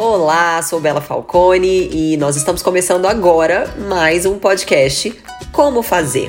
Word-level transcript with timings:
Olá, 0.00 0.62
sou 0.62 0.78
Bela 0.78 1.00
Falcone 1.00 1.88
e 1.92 2.16
nós 2.18 2.36
estamos 2.36 2.62
começando 2.62 3.04
agora 3.06 3.68
mais 3.88 4.24
um 4.24 4.38
podcast 4.38 5.12
Como 5.50 5.82
Fazer. 5.82 6.28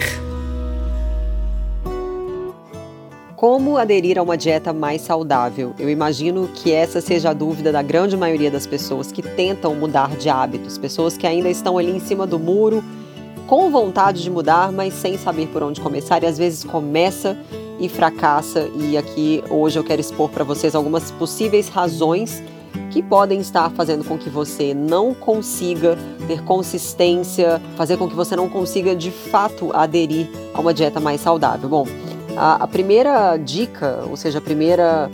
Como 3.35 3.77
aderir 3.77 4.17
a 4.17 4.24
uma 4.24 4.35
dieta 4.35 4.74
mais 4.74 5.01
saudável? 5.03 5.75
Eu 5.77 5.87
imagino 5.87 6.50
que 6.51 6.71
essa 6.71 7.00
seja 7.00 7.29
a 7.29 7.33
dúvida 7.33 7.71
da 7.71 7.83
grande 7.83 8.18
maioria 8.18 8.50
das 8.50 8.66
pessoas 8.66 9.11
que 9.11 9.21
tentam 9.21 9.75
mudar 9.75 10.15
de 10.15 10.29
hábitos, 10.29 10.79
pessoas 10.79 11.15
que 11.15 11.27
ainda 11.27 11.47
estão 11.47 11.77
ali 11.77 11.91
em 11.91 11.99
cima 11.99 12.25
do 12.25 12.39
muro, 12.39 12.83
com 13.45 13.70
vontade 13.70 14.23
de 14.23 14.31
mudar, 14.31 14.71
mas 14.71 14.95
sem 14.95 15.15
saber 15.15 15.47
por 15.49 15.61
onde 15.61 15.79
começar 15.79 16.23
e 16.23 16.25
às 16.25 16.39
vezes 16.39 16.63
começa 16.63 17.38
e 17.79 17.88
fracassa. 17.88 18.67
E 18.75 18.97
aqui 18.97 19.43
hoje 19.47 19.77
eu 19.77 19.83
quero 19.83 20.01
expor 20.01 20.31
para 20.31 20.43
vocês 20.43 20.73
algumas 20.73 21.11
possíveis 21.11 21.70
razões 21.70 22.41
que 22.89 23.01
podem 23.01 23.39
estar 23.39 23.69
fazendo 23.71 24.03
com 24.03 24.17
que 24.17 24.29
você 24.29 24.73
não 24.73 25.14
consiga 25.14 25.97
ter 26.27 26.43
consistência, 26.43 27.61
fazer 27.75 27.97
com 27.97 28.07
que 28.07 28.15
você 28.15 28.36
não 28.36 28.50
consiga 28.50 28.95
de 28.95 29.11
fato 29.11 29.69
aderir 29.73 30.27
a 30.54 30.59
uma 30.59 30.73
dieta 30.73 31.00
mais 31.00 31.21
saudável. 31.21 31.69
Bom, 31.69 31.87
a, 32.36 32.64
a 32.64 32.67
primeira 32.67 33.38
dica, 33.38 34.04
ou 34.09 34.17
seja, 34.17 34.40
a 34.40 34.41
primeira 34.41 35.09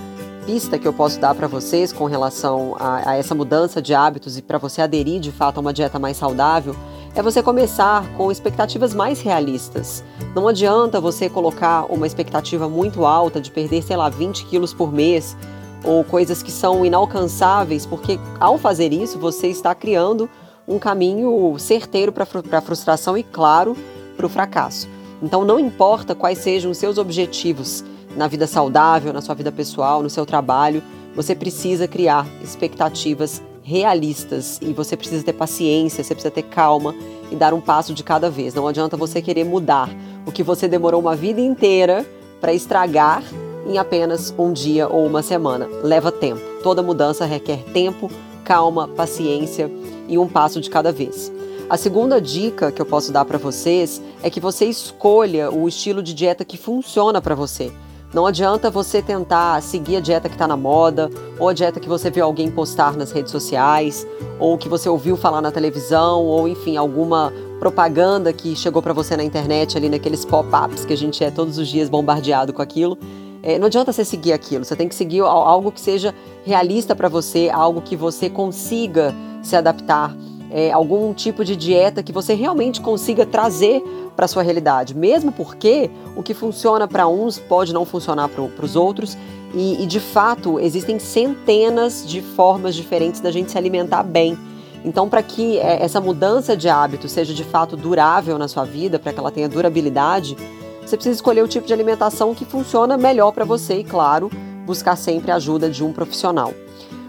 pista 0.46 0.78
que 0.78 0.88
eu 0.88 0.94
posso 0.94 1.20
dar 1.20 1.34
para 1.34 1.48
vocês 1.48 1.92
com 1.92 2.06
relação 2.06 2.76
a, 2.80 3.12
a 3.12 3.16
essa 3.16 3.34
mudança 3.34 3.82
de 3.82 3.96
hábitos 3.96 4.38
e 4.38 4.42
para 4.42 4.60
você 4.60 4.82
aderir 4.82 5.20
de 5.20 5.32
fato 5.32 5.58
a 5.58 5.62
uma 5.62 5.74
dieta 5.74 5.98
mais 5.98 6.18
saudável 6.18 6.76
é 7.16 7.22
você 7.22 7.42
começar 7.42 8.06
com 8.18 8.30
expectativas 8.30 8.94
mais 8.94 9.22
realistas. 9.22 10.04
Não 10.36 10.48
adianta 10.50 11.00
você 11.00 11.30
colocar 11.30 11.86
uma 11.90 12.06
expectativa 12.06 12.68
muito 12.68 13.06
alta 13.06 13.40
de 13.40 13.50
perder, 13.50 13.82
sei 13.82 13.96
lá, 13.96 14.10
20 14.10 14.46
quilos 14.46 14.74
por 14.74 14.92
mês 14.92 15.36
ou 15.86 16.04
coisas 16.04 16.42
que 16.42 16.52
são 16.52 16.86
inalcançáveis, 16.86 17.86
porque 17.86 18.20
ao 18.40 18.58
fazer 18.58 18.92
isso 18.92 19.20
você 19.20 19.48
está 19.48 19.74
criando 19.76 20.30
um 20.68 20.80
caminho 20.80 21.56
certeiro 21.60 22.12
para 22.12 22.26
a 22.58 22.62
frustração 22.62 23.18
e, 23.18 23.24
claro, 23.24 23.78
para 24.18 24.26
o 24.26 24.30
fracasso. 24.30 24.88
Então, 25.22 25.46
não 25.46 25.60
importa 25.60 26.16
quais 26.16 26.40
sejam 26.40 26.72
os 26.72 26.78
seus 26.78 26.98
objetivos 26.98 27.84
na 28.16 28.28
vida 28.28 28.48
saudável, 28.48 29.14
na 29.14 29.22
sua 29.22 29.36
vida 29.36 29.52
pessoal, 29.52 30.02
no 30.02 30.10
seu 30.10 30.26
trabalho, 30.26 30.82
você 31.16 31.36
precisa 31.36 31.88
criar 31.88 32.28
expectativas 32.44 33.42
realistas 33.64 34.60
e 34.62 34.74
você 34.74 34.96
precisa 34.96 35.24
ter 35.24 35.34
paciência, 35.34 36.04
você 36.04 36.14
precisa 36.14 36.32
ter 36.32 36.44
calma 36.44 36.94
e 37.32 37.36
dar 37.36 37.54
um 37.54 37.62
passo 37.62 37.94
de 37.94 38.04
cada 38.04 38.30
vez. 38.30 38.54
Não 38.54 38.68
adianta 38.68 38.96
você 38.96 39.22
querer 39.22 39.44
mudar 39.44 39.90
o 40.26 40.32
que 40.32 40.44
você 40.44 40.68
demorou 40.68 41.02
uma 41.02 41.16
vida 41.16 41.42
inteira 41.42 42.06
para 42.40 42.54
estragar 42.54 43.24
em 43.66 43.78
apenas 43.78 44.34
um 44.38 44.54
dia 44.54 44.88
ou 44.88 45.06
uma 45.06 45.24
semana. 45.24 45.68
Leva 45.84 46.12
tempo. 46.12 46.42
Toda 46.62 46.84
mudança 46.84 47.26
requer 47.26 47.64
tempo, 47.74 48.10
calma, 48.44 48.88
paciência 48.88 49.72
e 50.08 50.18
um 50.18 50.28
passo 50.28 50.62
de 50.62 50.70
cada 50.70 50.92
vez. 50.92 51.32
A 51.68 51.78
segunda 51.78 52.22
dica 52.22 52.72
que 52.72 52.82
eu 52.82 52.86
posso 52.86 53.12
dar 53.12 53.26
para 53.26 53.40
vocês 53.40 54.02
é 54.22 54.30
que 54.30 54.40
você 54.40 54.66
escolha 54.66 55.50
o 55.50 55.68
estilo 55.68 56.04
de 56.04 56.14
dieta 56.14 56.46
que 56.46 56.58
funciona 56.58 57.20
para 57.20 57.34
você. 57.34 57.72
Não 58.14 58.26
adianta 58.26 58.70
você 58.70 59.02
tentar 59.02 59.62
seguir 59.62 59.98
a 59.98 60.00
dieta 60.00 60.30
que 60.30 60.36
está 60.36 60.48
na 60.48 60.56
moda, 60.56 61.10
ou 61.38 61.50
a 61.50 61.54
dieta 61.54 61.82
que 61.82 61.90
você 61.90 62.10
viu 62.10 62.24
alguém 62.24 62.50
postar 62.50 62.96
nas 62.96 63.12
redes 63.12 63.32
sociais, 63.32 64.08
ou 64.40 64.58
que 64.58 64.70
você 64.70 64.88
ouviu 64.88 65.18
falar 65.18 65.42
na 65.42 65.52
televisão, 65.52 66.24
ou 66.24 66.48
enfim, 66.48 66.78
alguma 66.78 67.34
propaganda 67.60 68.32
que 68.32 68.56
chegou 68.56 68.82
para 68.82 68.94
você 68.94 69.18
na 69.18 69.24
internet, 69.24 69.76
ali 69.76 69.90
naqueles 69.90 70.24
pop-ups 70.24 70.86
que 70.86 70.94
a 70.94 70.98
gente 70.98 71.24
é 71.24 71.32
todos 71.32 71.58
os 71.58 71.68
dias 71.68 71.90
bombardeado 71.90 72.54
com 72.54 72.62
aquilo. 72.62 72.98
É, 73.46 73.60
não 73.60 73.68
adianta 73.68 73.94
você 73.94 74.04
seguir 74.04 74.34
aquilo, 74.34 74.66
você 74.66 74.76
tem 74.76 74.90
que 74.90 74.96
seguir 74.96 75.22
algo 75.22 75.72
que 75.72 75.80
seja 75.80 76.14
realista 76.44 76.96
para 76.96 77.08
você, 77.08 77.50
algo 77.54 77.80
que 77.80 77.96
você 77.96 78.30
consiga 78.30 79.14
se 79.44 79.56
adaptar 79.56 80.16
é, 80.52 80.72
algum 80.72 81.14
tipo 81.14 81.44
de 81.44 81.56
dieta 81.56 82.02
que 82.02 82.12
você 82.12 82.34
realmente 82.34 82.82
consiga 82.82 83.26
trazer 83.26 83.82
para 84.16 84.28
sua 84.28 84.42
realidade, 84.42 84.96
mesmo 84.96 85.32
porque 85.32 85.90
o 86.16 86.24
que 86.24 86.34
funciona 86.34 86.88
para 86.88 87.08
uns 87.08 87.38
pode 87.38 87.74
não 87.74 87.86
funcionar 87.86 88.30
para 88.30 88.66
os 88.66 88.76
outros 88.76 89.18
e, 89.54 89.84
e, 89.84 89.86
de 89.86 90.00
fato 90.00 90.60
existem 90.60 90.98
centenas 91.00 92.08
de 92.08 92.22
formas 92.22 92.74
diferentes 92.74 93.22
da 93.22 93.32
gente 93.32 93.52
se 93.52 93.58
alimentar 93.58 94.04
bem. 94.04 94.38
Então, 94.84 95.10
para 95.10 95.22
que 95.24 95.58
é, 95.58 95.84
essa 95.84 96.00
mudança 96.00 96.56
de 96.56 96.70
hábito 96.70 97.10
seja 97.10 97.34
de 97.34 97.44
fato 97.44 97.76
durável 97.76 98.38
na 98.38 98.48
sua 98.48 98.64
vida, 98.64 99.00
para 99.00 99.12
que 99.12 99.20
ela 99.20 99.32
tenha 99.32 99.50
durabilidade, 99.50 100.38
você 100.86 100.96
precisa 100.96 101.16
escolher 101.16 101.44
o 101.44 101.48
tipo 101.48 101.66
de 101.66 101.74
alimentação 101.74 102.36
que 102.36 102.46
funciona 102.46 102.98
melhor 102.98 103.32
para 103.32 103.44
você 103.44 103.80
e, 103.80 103.84
claro, 103.84 104.30
buscar 104.66 104.96
sempre 104.96 105.32
a 105.32 105.36
ajuda 105.36 105.70
de 105.70 105.84
um 105.84 105.92
profissional. 105.92 106.54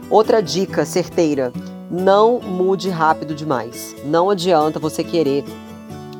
Outra 0.08 0.42
dica 0.42 0.84
certeira: 0.84 1.52
não 1.90 2.40
mude 2.40 2.88
rápido 2.88 3.34
demais. 3.34 3.94
Não 4.04 4.30
adianta 4.30 4.78
você 4.78 5.04
querer 5.04 5.44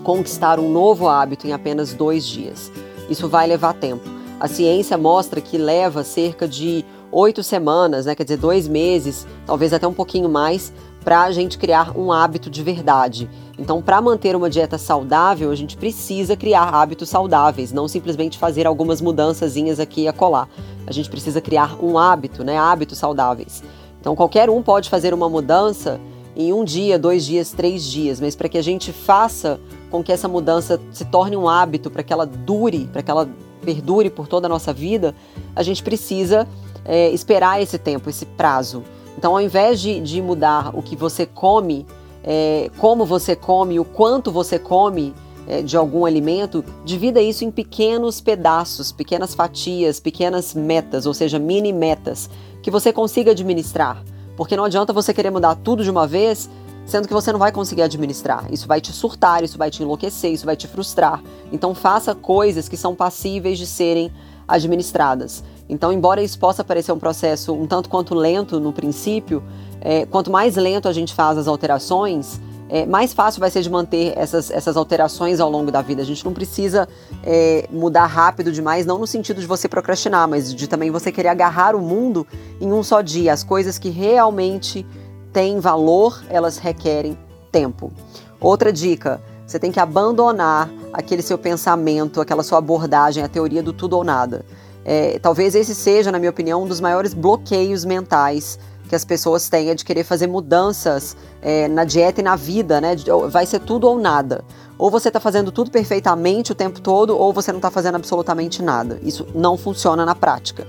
conquistar 0.03 0.61
um 0.61 0.71
novo 0.71 1.09
hábito 1.09 1.47
em 1.47 1.53
apenas 1.53 1.93
dois 1.95 2.27
dias. 2.27 2.71
Isso 3.09 3.29
vai 3.29 3.47
levar 3.47 3.75
tempo. 3.75 4.05
A 4.39 4.49
ciência 4.49 4.99
mostra 4.99 5.41
que 5.41 5.57
leva 5.57 6.05
cerca 6.05 6.47
de 6.47 6.85
oito 7.11 7.43
semanas, 7.43 8.05
né, 8.05 8.15
quer 8.15 8.25
dizer, 8.25 8.37
dois 8.37 8.69
meses, 8.69 9.27
talvez 9.47 9.73
até 9.73 9.87
um 9.87 9.95
pouquinho 9.95 10.29
mais, 10.29 10.73
para 11.07 11.23
a 11.23 11.31
gente 11.31 11.57
criar 11.57 11.97
um 11.97 12.11
hábito 12.11 12.51
de 12.51 12.65
verdade. 12.65 13.31
Então, 13.57 13.81
para 13.81 14.01
manter 14.01 14.35
uma 14.35 14.51
dieta 14.51 14.77
saudável, 14.77 15.53
a 15.53 15.55
gente 15.55 15.77
precisa 15.77 16.37
criar 16.37 16.65
hábitos 16.65 17.09
saudáveis, 17.09 17.71
não 17.71 17.87
simplesmente 17.87 18.37
fazer 18.37 18.67
algumas 18.67 19.01
mudançazinhas 19.01 19.79
aqui 19.79 20.01
e 20.01 20.09
acolá. 20.09 20.49
A 20.85 20.91
gente 20.91 21.09
precisa 21.09 21.41
criar 21.41 21.77
um 21.81 21.97
hábito, 21.97 22.43
né, 22.43 22.59
hábitos 22.59 22.99
saudáveis. 22.99 23.63
Então, 24.01 24.17
qualquer 24.17 24.51
um 24.51 24.61
pode 24.65 24.91
fazer 24.91 25.15
uma 25.15 25.29
mudança 25.29 26.01
em 26.35 26.53
um 26.53 26.65
dia, 26.65 26.99
dois 26.99 27.25
dias, 27.25 27.53
três 27.53 27.85
dias, 27.85 28.21
mas 28.21 28.35
para 28.35 28.49
que 28.49 28.59
a 28.59 28.63
gente 28.63 28.93
faça 28.93 29.61
com 29.93 30.03
que 30.03 30.11
essa 30.11 30.27
mudança 30.27 30.81
se 30.91 31.05
torne 31.05 31.37
um 31.37 31.49
hábito, 31.49 31.89
para 31.89 32.03
que 32.03 32.13
ela 32.13 32.27
dure, 32.27 32.89
para 32.93 33.01
que 33.01 33.13
ela 33.13 33.29
perdure 33.65 34.11
por 34.11 34.27
toda 34.27 34.49
a 34.49 34.51
nossa 34.51 34.73
vida, 34.73 35.15
a 35.55 35.63
gente 35.63 35.85
precisa 35.85 36.49
é, 36.85 37.11
esperar 37.11 37.63
esse 37.63 37.79
tempo, 37.79 38.11
esse 38.11 38.27
prazo. 38.27 38.83
Então, 39.17 39.33
ao 39.33 39.41
invés 39.41 39.81
de, 39.81 40.01
de 40.01 40.21
mudar 40.21 40.71
o 40.77 40.83
que 40.83 40.95
você 40.95 41.25
come, 41.27 41.87
é, 42.23 42.71
como 42.79 43.07
você 43.07 43.35
come, 43.35 43.81
o 43.81 43.85
quanto 43.85 44.31
você 44.31 44.59
come 44.59 45.15
é, 45.47 45.63
de 45.63 45.77
algum 45.77 46.05
alimento, 46.05 46.65
divida 46.85 47.21
isso 47.21 47.45
em 47.45 47.51
pequenos 47.51 48.21
pedaços, 48.21 48.93
pequenas 48.93 49.35
fatias, 49.35 50.01
pequenas 50.01 50.55
metas, 50.55 51.07
ou 51.07 51.15
seja, 51.15 51.39
mini 51.39 51.73
metas 51.73 52.29
que 52.63 52.71
você 52.71 52.93
consiga 52.93 53.31
administrar. 53.31 54.03
Porque 54.37 54.57
não 54.57 54.65
adianta 54.65 54.93
você 54.93 55.15
querer 55.15 55.31
mudar 55.31 55.55
tudo 55.55 55.85
de 55.85 55.91
uma 55.91 56.07
vez, 56.07 56.51
sendo 56.85 57.09
que 57.09 57.15
você 57.15 57.33
não 57.33 57.39
vai 57.39 57.53
conseguir 57.53 57.83
administrar. 57.83 58.53
Isso 58.53 58.67
vai 58.67 58.81
te 58.81 58.93
surtar, 58.93 59.43
isso 59.43 59.57
vai 59.57 59.71
te 59.71 59.83
enlouquecer, 59.83 60.33
isso 60.33 60.45
vai 60.45 60.57
te 60.57 60.67
frustrar. 60.67 61.23
Então 61.53 61.75
faça 61.75 62.15
coisas 62.15 62.69
que 62.69 62.77
são 62.77 62.95
passíveis 62.95 63.57
de 63.57 63.67
serem 63.67 64.13
administradas. 64.47 65.43
Então, 65.69 65.93
embora 65.93 66.23
isso 66.23 66.39
possa 66.39 66.63
parecer 66.63 66.93
um 66.93 66.99
processo 66.99 67.53
um 67.53 67.67
tanto 67.67 67.89
quanto 67.89 68.15
lento 68.15 68.61
no 68.61 68.73
princípio, 68.73 69.43
é, 69.81 70.07
quanto 70.07 70.31
mais 70.31 70.57
lento 70.57 70.89
a 70.89 70.93
gente 70.93 71.15
faz 71.15 71.39
as 71.39 71.49
alterações, 71.49 72.41
é, 72.69 72.85
mais 72.85 73.13
fácil 73.13 73.41
vai 73.41 73.51
ser 73.51 73.63
de 73.63 73.71
manter 73.71 74.13
essas, 74.17 74.51
essas 74.51 74.77
alterações 74.77 75.39
ao 75.39 75.51
longo 75.51 75.71
da 75.71 75.83
vida. 75.83 76.03
A 76.03 76.05
gente 76.05 76.25
não 76.25 76.33
precisa 76.33 76.89
é, 77.23 77.69
mudar 77.71 78.07
rápido 78.07 78.51
demais, 78.51 78.85
não 78.85 78.99
no 78.99 79.07
sentido 79.07 79.41
de 79.41 79.47
você 79.47 79.69
procrastinar, 79.69 80.29
mas 80.29 80.53
de 80.53 80.67
também 80.67 80.91
você 80.91 81.13
querer 81.13 81.29
agarrar 81.29 81.77
o 81.77 81.81
mundo 81.81 82.27
em 82.61 82.73
um 82.73 82.83
só 82.83 83.01
dia. 83.01 83.33
As 83.33 83.45
coisas 83.45 83.79
que 83.79 83.89
realmente 83.89 84.85
têm 85.33 85.61
valor, 85.61 86.23
elas 86.29 86.59
requerem 86.59 87.17
tempo. 87.53 87.93
Outra 88.41 88.73
dica: 88.73 89.21
você 89.47 89.59
tem 89.59 89.71
que 89.71 89.79
abandonar 89.79 90.69
aquele 90.93 91.23
seu 91.23 91.39
pensamento, 91.39 92.21
aquela 92.21 92.43
sua 92.43 92.59
abordagem, 92.59 93.23
a 93.23 93.29
teoria 93.29 93.63
do 93.63 93.73
tudo 93.73 93.97
ou 93.97 94.03
nada. 94.05 94.45
É, 94.85 95.19
talvez 95.19 95.55
esse 95.55 95.75
seja, 95.75 96.11
na 96.11 96.19
minha 96.19 96.31
opinião, 96.31 96.63
um 96.63 96.67
dos 96.67 96.81
maiores 96.81 97.15
bloqueios 97.15 97.85
mentais 97.85 98.59
que 98.89 98.95
as 98.95 99.05
pessoas 99.05 99.49
têm 99.49 99.71
é 99.71 99.75
de 99.75 99.85
querer 99.85 100.05
fazer 100.05 100.27
mudanças 100.27 101.17
é, 101.43 101.67
na 101.69 101.85
dieta 101.85 102.21
e 102.21 102.25
na 102.25 102.37
vida, 102.37 102.81
né? 102.81 102.95
Vai 103.29 103.45
ser 103.47 103.61
tudo 103.61 103.89
ou 103.89 103.99
nada. 103.99 104.45
Ou 104.79 104.91
você 104.91 105.09
está 105.09 105.19
fazendo 105.19 105.51
tudo 105.51 105.71
perfeitamente 105.71 106.53
o 106.53 106.55
tempo 106.55 106.81
todo, 106.81 107.19
ou 107.19 107.33
você 107.33 107.51
não 107.51 107.59
está 107.59 107.71
fazendo 107.71 107.97
absolutamente 107.97 108.63
nada. 108.63 108.99
Isso 109.03 109.27
não 109.35 109.57
funciona 109.57 110.05
na 110.05 110.15
prática. 110.15 110.67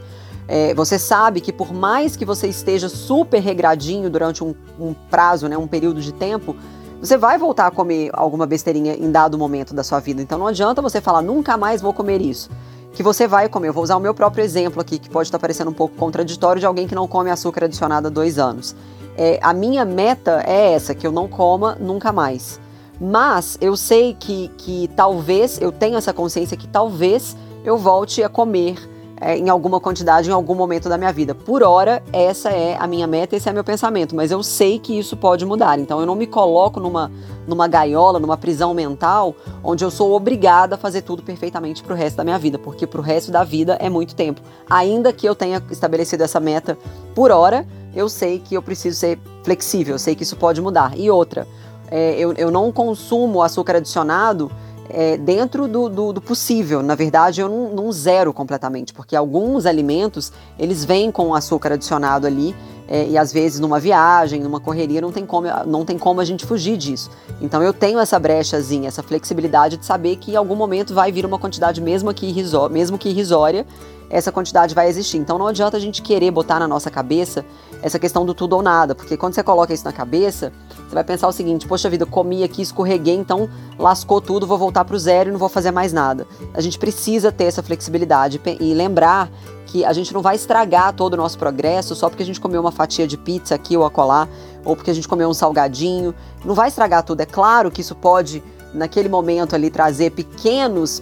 É, 0.48 0.74
você 0.74 0.98
sabe 0.98 1.42
que 1.42 1.52
por 1.52 1.74
mais 1.74 2.16
que 2.16 2.24
você 2.24 2.48
esteja 2.48 2.88
super 2.88 3.40
regradinho 3.40 4.10
durante 4.10 4.44
um, 4.44 4.56
um 4.80 4.94
prazo, 5.12 5.48
né, 5.48 5.58
um 5.58 5.68
período 5.68 6.02
de 6.02 6.14
tempo, 6.14 6.56
você 7.00 7.18
vai 7.18 7.38
voltar 7.38 7.68
a 7.68 7.72
comer 7.72 8.10
alguma 8.14 8.46
besteirinha 8.46 8.94
em 8.94 9.12
dado 9.12 9.38
momento 9.38 9.74
da 9.74 9.84
sua 9.84 10.00
vida. 10.00 10.22
Então 10.22 10.38
não 10.38 10.48
adianta 10.48 10.82
você 10.82 11.00
falar 11.00 11.22
nunca 11.22 11.58
mais 11.58 11.82
vou 11.82 11.94
comer 11.94 12.22
isso 12.22 12.50
que 12.98 13.04
você 13.04 13.28
vai 13.28 13.48
comer. 13.48 13.68
Eu 13.68 13.74
vou 13.74 13.84
usar 13.84 13.96
o 13.96 14.00
meu 14.00 14.12
próprio 14.12 14.44
exemplo 14.44 14.82
aqui, 14.82 14.98
que 14.98 15.08
pode 15.08 15.28
estar 15.28 15.38
parecendo 15.38 15.70
um 15.70 15.74
pouco 15.74 15.96
contraditório 15.96 16.60
de 16.60 16.66
alguém 16.66 16.88
que 16.88 16.96
não 16.96 17.08
come 17.08 17.30
açúcar 17.30 17.66
adicionado 17.66 18.08
há 18.08 18.10
dois 18.10 18.40
anos. 18.40 18.76
É, 19.16 19.40
a 19.44 19.54
minha 19.54 19.86
meta 19.86 20.44
é 20.48 20.74
essa, 20.74 20.96
que 20.96 21.06
eu 21.06 21.12
não 21.12 21.28
coma 21.28 21.78
nunca 21.80 22.12
mais. 22.12 22.60
Mas 23.00 23.56
eu 23.62 23.78
sei 23.78 24.18
que, 24.20 24.48
que 24.58 24.90
talvez, 24.96 25.62
eu 25.62 25.72
tenho 25.72 25.96
essa 25.96 26.12
consciência 26.12 26.58
que 26.58 26.68
talvez 26.68 27.38
eu 27.64 27.78
volte 27.78 28.24
a 28.24 28.30
comer 28.30 28.78
é, 29.20 29.38
em 29.38 29.50
alguma 29.50 29.80
quantidade 29.80 30.30
em 30.30 30.34
algum 30.34 30.56
momento 30.56 30.88
da 30.88 30.98
minha 30.98 31.12
vida. 31.12 31.34
Por 31.34 31.64
hora, 31.64 32.04
essa 32.14 32.50
é 32.50 32.78
a 32.80 32.88
minha 32.88 33.08
meta, 33.08 33.36
esse 33.36 33.50
é 33.50 33.54
meu 33.54 33.64
pensamento, 33.64 34.16
mas 34.16 34.32
eu 34.32 34.42
sei 34.44 34.80
que 34.80 34.98
isso 34.98 35.18
pode 35.18 35.46
mudar. 35.46 35.80
Então 35.80 36.00
eu 36.00 36.06
não 36.06 36.16
me 36.16 36.28
coloco 36.28 36.80
numa, 36.80 37.12
numa 37.48 37.68
gaiola, 37.68 38.20
numa 38.20 38.38
prisão 38.38 38.74
mental, 38.74 39.36
onde 39.64 39.84
eu 39.84 39.90
sou 39.90 40.14
obrigada 40.14 40.76
a 40.76 40.78
fazer 40.78 41.02
tudo 41.02 41.24
perfeitamente 41.24 41.84
para 41.84 41.94
o 41.94 41.96
resto 41.96 42.18
da 42.18 42.24
minha 42.24 42.38
vida, 42.38 42.60
porque 42.60 42.86
para 42.86 43.00
o 43.00 43.04
resto 43.04 43.32
da 43.32 43.44
vida 43.44 43.78
é 43.80 43.90
muito 43.90 44.16
tempo. 44.16 44.42
Ainda 44.70 45.12
que 45.12 45.28
eu 45.28 45.36
tenha 45.36 45.62
estabelecido 45.72 46.24
essa 46.24 46.40
meta 46.40 46.78
por 47.16 47.32
hora, 47.32 47.68
eu 47.96 48.08
sei 48.10 48.40
que 48.40 48.56
eu 48.56 48.62
preciso 48.62 48.98
ser 48.98 49.20
flexível, 49.44 49.96
eu 49.96 50.00
sei 50.00 50.16
que 50.16 50.24
isso 50.24 50.36
pode 50.36 50.62
mudar. 50.62 50.98
E 50.98 51.10
outra, 51.10 51.48
é, 51.90 52.16
eu, 52.20 52.34
eu 52.34 52.52
não 52.52 52.72
consumo 52.72 53.42
açúcar 53.42 53.78
adicionado 53.78 54.52
é, 54.90 55.18
dentro 55.18 55.68
do, 55.68 55.90
do, 55.90 56.14
do, 56.14 56.22
possível. 56.22 56.82
Na 56.82 56.96
verdade, 56.96 57.42
eu 57.42 57.50
não, 57.50 57.74
não, 57.74 57.92
zero 57.92 58.34
completamente, 58.34 58.94
porque 58.94 59.16
alguns 59.16 59.66
alimentos 59.66 60.32
eles 60.58 60.84
vêm 60.86 61.12
com 61.12 61.34
açúcar 61.34 61.74
adicionado 61.74 62.28
ali 62.28 62.56
é, 62.88 63.08
e 63.08 63.18
às 63.18 63.34
vezes 63.34 63.60
numa 63.60 63.80
viagem, 63.80 64.42
numa 64.42 64.60
correria, 64.60 65.02
não 65.02 65.12
tem, 65.12 65.26
como, 65.26 65.48
não 65.66 65.84
tem 65.84 65.98
como 65.98 66.22
a 66.22 66.26
gente 66.26 66.46
fugir 66.46 66.78
disso. 66.78 67.10
Então 67.42 67.62
eu 67.62 67.74
tenho 67.74 68.00
essa 68.00 68.18
brechazinha, 68.18 68.88
essa 68.88 69.04
flexibilidade 69.04 69.78
de 69.78 69.86
saber 69.86 70.16
que 70.16 70.32
em 70.32 70.36
algum 70.36 70.56
momento 70.56 70.94
vai 70.94 71.12
vir 71.12 71.26
uma 71.26 71.38
quantidade 71.38 71.82
mesmo 71.82 72.14
que, 72.14 72.34
mesmo 72.72 72.98
que 72.98 73.10
irrisória 73.10 73.66
essa 74.10 74.32
quantidade 74.32 74.74
vai 74.74 74.88
existir. 74.88 75.18
Então 75.18 75.38
não 75.38 75.48
adianta 75.48 75.78
a 75.78 75.80
gente 75.80 76.02
querer 76.02 76.32
botar 76.32 76.60
na 76.60 76.68
nossa 76.68 76.90
cabeça 76.90 77.46
essa 77.82 78.00
questão 78.00 78.26
do 78.26 78.34
tudo 78.34 78.56
ou 78.56 78.62
nada, 78.62 78.96
porque 78.96 79.18
quando 79.18 79.34
você 79.34 79.44
coloca 79.44 79.74
isso 79.74 79.86
na 79.86 79.92
cabeça, 79.92 80.52
você 80.88 80.96
vai 80.96 81.04
pensar 81.04 81.28
o 81.28 81.32
seguinte: 81.32 81.68
poxa 81.68 81.90
vida, 81.90 82.06
comi 82.06 82.44
aqui, 82.44 82.62
escorreguei, 82.62 83.16
então 83.16 83.50
lascou 83.78 84.22
tudo, 84.22 84.48
vou 84.48 84.58
voltar 84.58 84.86
para 84.86 84.96
o 84.96 85.00
zero 85.00 85.30
e 85.30 85.32
não 85.32 85.40
vou 85.40 85.50
fazer 85.50 85.72
mais 85.72 85.94
nada. 85.94 86.26
A 86.54 86.62
gente 86.62 86.80
precisa 86.80 87.32
ter 87.32 87.46
essa 87.46 87.62
flexibilidade 87.62 88.42
e 88.60 88.74
lembrar 88.74 89.30
que 89.68 89.86
a 89.86 89.94
gente 89.94 90.14
não 90.14 90.22
vai 90.22 90.36
estragar 90.36 90.94
todo 90.94 91.14
o 91.14 91.18
nosso 91.18 91.38
progresso 91.38 91.94
só 91.96 92.10
porque 92.10 92.24
a 92.24 92.26
gente 92.26 92.42
comeu 92.42 92.62
uma 92.62 92.72
fatia 92.72 93.06
de 93.06 93.18
pizza 93.18 93.54
aqui 93.54 93.78
ou 93.78 93.86
acolá, 93.86 94.28
ou 94.66 94.76
porque 94.76 94.90
a 94.90 94.94
gente 94.94 95.08
comeu 95.08 95.30
um 95.30 95.34
salgadinho. 95.34 96.16
Não 96.44 96.56
vai 96.56 96.70
estragar 96.70 97.04
tudo. 97.04 97.22
É 97.22 97.26
claro 97.26 97.70
que 97.70 97.82
isso 97.82 97.94
pode 97.94 98.42
naquele 98.74 99.10
momento 99.10 99.56
ali 99.56 99.70
trazer 99.70 100.12
pequenos, 100.12 101.02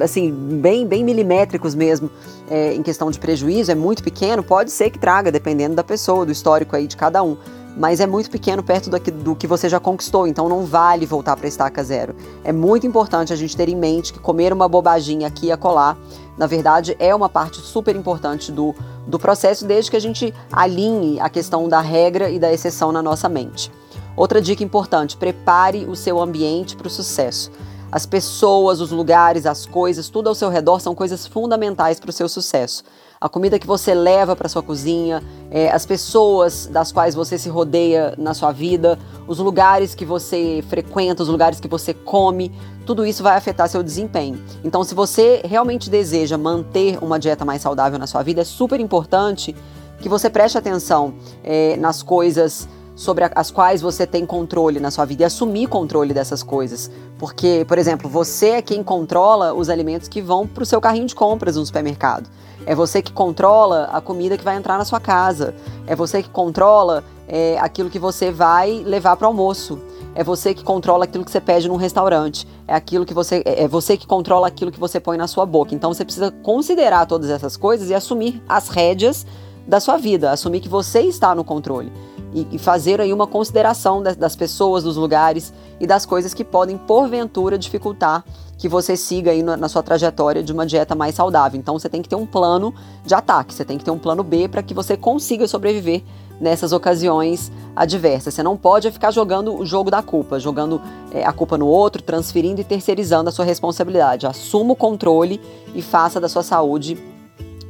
assim, 0.00 0.30
bem, 0.32 0.86
bem 0.86 1.04
milimétricos 1.04 1.74
mesmo, 1.74 2.10
é, 2.48 2.74
em 2.74 2.82
questão 2.82 3.10
de 3.10 3.18
prejuízo, 3.18 3.70
é 3.70 3.74
muito 3.74 4.02
pequeno, 4.02 4.42
pode 4.42 4.70
ser 4.70 4.90
que 4.90 4.98
traga, 4.98 5.30
dependendo 5.30 5.74
da 5.74 5.84
pessoa, 5.84 6.26
do 6.26 6.32
histórico 6.32 6.74
aí 6.74 6.86
de 6.86 6.96
cada 6.96 7.22
um. 7.22 7.36
Mas 7.76 8.00
é 8.00 8.06
muito 8.06 8.30
pequeno 8.30 8.62
perto 8.62 8.90
do 8.90 9.36
que, 9.36 9.46
você 9.46 9.68
já 9.68 9.78
conquistou, 9.78 10.26
então 10.26 10.48
não 10.48 10.66
vale 10.66 11.06
voltar 11.06 11.36
para 11.36 11.46
a 11.46 11.48
estaca 11.48 11.82
zero. 11.84 12.16
É 12.42 12.52
muito 12.52 12.84
importante 12.84 13.32
a 13.32 13.36
gente 13.36 13.56
ter 13.56 13.68
em 13.68 13.76
mente 13.76 14.12
que 14.12 14.18
comer 14.18 14.52
uma 14.52 14.68
bobaginha 14.68 15.28
aqui 15.28 15.46
e 15.46 15.52
acolá, 15.52 15.96
na 16.40 16.46
verdade, 16.46 16.96
é 16.98 17.14
uma 17.14 17.28
parte 17.28 17.60
super 17.60 17.94
importante 17.94 18.50
do, 18.50 18.74
do 19.06 19.18
processo, 19.18 19.66
desde 19.66 19.90
que 19.90 19.96
a 19.98 20.00
gente 20.00 20.32
alinhe 20.50 21.20
a 21.20 21.28
questão 21.28 21.68
da 21.68 21.82
regra 21.82 22.30
e 22.30 22.38
da 22.38 22.50
exceção 22.50 22.90
na 22.90 23.02
nossa 23.02 23.28
mente. 23.28 23.70
Outra 24.16 24.40
dica 24.40 24.64
importante: 24.64 25.18
prepare 25.18 25.84
o 25.84 25.94
seu 25.94 26.18
ambiente 26.18 26.74
para 26.76 26.86
o 26.86 26.90
sucesso. 26.90 27.52
As 27.92 28.06
pessoas, 28.06 28.80
os 28.80 28.92
lugares, 28.92 29.46
as 29.46 29.66
coisas, 29.66 30.08
tudo 30.08 30.28
ao 30.28 30.34
seu 30.34 30.48
redor 30.48 30.80
são 30.80 30.94
coisas 30.94 31.26
fundamentais 31.26 31.98
para 31.98 32.10
o 32.10 32.12
seu 32.12 32.28
sucesso. 32.28 32.84
A 33.20 33.28
comida 33.28 33.58
que 33.58 33.66
você 33.66 33.92
leva 33.92 34.36
para 34.36 34.48
sua 34.48 34.62
cozinha, 34.62 35.22
é, 35.50 35.70
as 35.70 35.84
pessoas 35.84 36.66
das 36.66 36.92
quais 36.92 37.14
você 37.14 37.36
se 37.36 37.48
rodeia 37.48 38.14
na 38.16 38.32
sua 38.32 38.52
vida, 38.52 38.98
os 39.26 39.38
lugares 39.38 39.94
que 39.94 40.04
você 40.04 40.64
frequenta, 40.68 41.22
os 41.22 41.28
lugares 41.28 41.58
que 41.58 41.68
você 41.68 41.92
come, 41.92 42.52
tudo 42.86 43.04
isso 43.04 43.22
vai 43.22 43.36
afetar 43.36 43.68
seu 43.68 43.82
desempenho. 43.82 44.40
Então, 44.64 44.84
se 44.84 44.94
você 44.94 45.42
realmente 45.44 45.90
deseja 45.90 46.38
manter 46.38 46.96
uma 47.02 47.18
dieta 47.18 47.44
mais 47.44 47.60
saudável 47.60 47.98
na 47.98 48.06
sua 48.06 48.22
vida, 48.22 48.40
é 48.40 48.44
super 48.44 48.80
importante 48.80 49.54
que 50.00 50.08
você 50.08 50.30
preste 50.30 50.56
atenção 50.56 51.12
é, 51.44 51.76
nas 51.76 52.02
coisas 52.02 52.68
sobre 53.00 53.30
as 53.34 53.50
quais 53.50 53.80
você 53.80 54.06
tem 54.06 54.26
controle 54.26 54.78
na 54.78 54.90
sua 54.90 55.06
vida 55.06 55.22
e 55.22 55.24
assumir 55.24 55.68
controle 55.68 56.12
dessas 56.12 56.42
coisas. 56.42 56.90
Porque, 57.18 57.64
por 57.66 57.78
exemplo, 57.78 58.10
você 58.10 58.50
é 58.50 58.62
quem 58.62 58.82
controla 58.82 59.54
os 59.54 59.70
alimentos 59.70 60.06
que 60.06 60.20
vão 60.20 60.46
para 60.46 60.62
o 60.62 60.66
seu 60.66 60.82
carrinho 60.82 61.06
de 61.06 61.14
compras 61.14 61.56
no 61.56 61.64
supermercado. 61.64 62.28
É 62.66 62.74
você 62.74 63.00
que 63.00 63.10
controla 63.10 63.88
a 63.90 64.02
comida 64.02 64.36
que 64.36 64.44
vai 64.44 64.54
entrar 64.54 64.76
na 64.76 64.84
sua 64.84 65.00
casa. 65.00 65.54
É 65.86 65.96
você 65.96 66.22
que 66.22 66.28
controla 66.28 67.02
é, 67.26 67.58
aquilo 67.58 67.88
que 67.88 67.98
você 67.98 68.30
vai 68.30 68.82
levar 68.84 69.16
para 69.16 69.24
o 69.24 69.28
almoço. 69.28 69.78
É 70.14 70.22
você 70.22 70.52
que 70.52 70.62
controla 70.62 71.04
aquilo 71.04 71.24
que 71.24 71.30
você 71.30 71.40
pede 71.40 71.68
num 71.68 71.76
restaurante. 71.76 72.46
É 72.68 72.74
aquilo 72.74 73.06
que 73.06 73.14
você 73.14 73.42
é, 73.46 73.62
é 73.62 73.66
você 73.66 73.96
que 73.96 74.06
controla 74.06 74.46
aquilo 74.46 74.70
que 74.70 74.78
você 74.78 75.00
põe 75.00 75.16
na 75.16 75.26
sua 75.26 75.46
boca. 75.46 75.74
Então 75.74 75.94
você 75.94 76.04
precisa 76.04 76.30
considerar 76.30 77.06
todas 77.06 77.30
essas 77.30 77.56
coisas 77.56 77.88
e 77.88 77.94
assumir 77.94 78.42
as 78.46 78.68
rédeas 78.68 79.26
da 79.66 79.80
sua 79.80 79.96
vida, 79.96 80.30
assumir 80.30 80.60
que 80.60 80.68
você 80.68 81.00
está 81.00 81.34
no 81.34 81.44
controle 81.44 81.90
e, 82.32 82.46
e 82.52 82.58
fazer 82.58 83.00
aí 83.00 83.12
uma 83.12 83.26
consideração 83.26 84.02
das, 84.02 84.16
das 84.16 84.36
pessoas, 84.36 84.84
dos 84.84 84.96
lugares 84.96 85.52
e 85.78 85.86
das 85.86 86.06
coisas 86.06 86.34
que 86.34 86.44
podem, 86.44 86.76
porventura, 86.76 87.58
dificultar 87.58 88.24
que 88.60 88.68
você 88.68 88.94
siga 88.94 89.30
aí 89.30 89.42
na, 89.42 89.56
na, 89.56 89.68
sua 89.70 89.82
trajetória 89.82 90.42
de 90.42 90.52
uma 90.52 90.66
dieta 90.66 90.94
mais 90.94 91.14
saudável. 91.14 91.58
Então 91.58 91.78
você 91.78 91.88
tem 91.88 92.02
que 92.02 92.08
ter 92.08 92.16
um 92.16 92.26
plano 92.26 92.74
de 93.06 93.14
ataque, 93.14 93.54
você 93.54 93.64
tem 93.64 93.78
que 93.78 93.84
ter 93.84 93.90
um 93.90 93.98
plano 93.98 94.22
B 94.22 94.48
para 94.48 94.62
que 94.62 94.74
você 94.74 94.98
consiga 94.98 95.48
sobreviver 95.48 96.02
nessas 96.38 96.70
ocasiões 96.72 97.50
adversas. 97.74 98.34
Você 98.34 98.42
não 98.42 98.58
pode 98.58 98.90
ficar 98.90 99.10
jogando 99.10 99.54
o 99.54 99.64
jogo 99.64 99.90
da 99.90 100.02
culpa, 100.02 100.38
jogando 100.38 100.80
é, 101.10 101.24
a 101.24 101.32
culpa 101.32 101.56
no 101.56 101.66
outro, 101.66 102.02
transferindo 102.02 102.60
e 102.60 102.64
terceirizando 102.64 103.30
a 103.30 103.32
sua 103.32 103.46
responsabilidade. 103.46 104.26
Assuma 104.26 104.72
o 104.74 104.76
controle 104.76 105.40
e 105.74 105.80
faça 105.80 106.20
da 106.20 106.28
sua 106.28 106.42
saúde 106.42 106.98